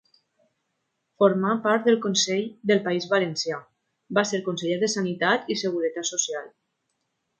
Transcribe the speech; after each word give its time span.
Formà 1.23 1.51
part 1.67 1.85
del 1.89 1.99
Consell 2.05 2.41
del 2.71 2.81
País 2.87 3.05
Valencià, 3.11 3.59
va 4.19 4.27
ser 4.31 4.41
Conseller 4.49 4.81
de 4.85 4.91
Sanitat 4.95 5.53
i 5.57 5.59
Seguretat 5.65 6.11
Social. 6.15 6.49